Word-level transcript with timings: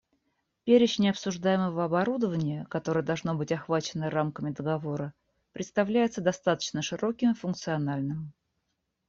Перечень 0.63 1.09
обсуждаемого 1.09 1.83
оборудования, 1.85 2.65
которое 2.71 3.03
должно 3.03 3.35
быть 3.35 3.51
охвачено 3.51 4.09
рамками 4.09 4.49
договора, 4.49 5.13
представляется 5.53 6.21
достаточно 6.21 6.81
широким 6.81 7.33
и 7.33 7.35
функциональным. 7.35 8.33